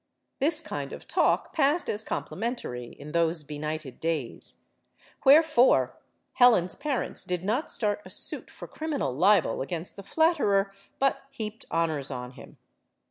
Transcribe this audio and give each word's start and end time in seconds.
This 0.39 0.61
kind 0.61 0.93
of 0.93 1.07
talk 1.07 1.53
passed 1.53 1.87
as 1.87 2.03
complimentary 2.03 2.85
in 2.87 3.11
those 3.11 3.43
benighted 3.43 3.99
days. 3.99 4.65
Where 5.21 5.43
fore, 5.43 5.95
Helen's 6.33 6.73
parents 6.73 7.23
did 7.23 7.43
not 7.43 7.69
start 7.69 8.01
a 8.03 8.09
suit 8.09 8.49
for 8.49 8.67
criminal 8.67 9.13
Ubel 9.15 9.61
against 9.61 9.97
the 9.97 10.01
flatterer, 10.01 10.73
but 10.97 11.21
heaped 11.29 11.65
honors 11.69 12.09
on 12.09 12.31
him. 12.31 12.57